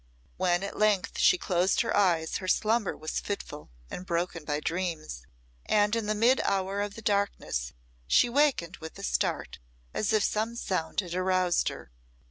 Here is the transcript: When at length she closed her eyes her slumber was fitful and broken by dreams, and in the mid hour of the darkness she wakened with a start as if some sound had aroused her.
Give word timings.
When 0.37 0.63
at 0.63 0.79
length 0.79 1.19
she 1.19 1.37
closed 1.37 1.81
her 1.81 1.95
eyes 1.95 2.37
her 2.37 2.47
slumber 2.47 2.97
was 2.97 3.19
fitful 3.19 3.69
and 3.91 4.03
broken 4.03 4.45
by 4.45 4.59
dreams, 4.59 5.27
and 5.67 5.95
in 5.95 6.07
the 6.07 6.15
mid 6.15 6.41
hour 6.43 6.81
of 6.81 6.95
the 6.95 7.03
darkness 7.03 7.73
she 8.07 8.27
wakened 8.27 8.77
with 8.77 8.97
a 8.97 9.03
start 9.03 9.59
as 9.93 10.11
if 10.11 10.23
some 10.23 10.55
sound 10.55 11.01
had 11.01 11.13
aroused 11.13 11.67
her. 11.69 11.91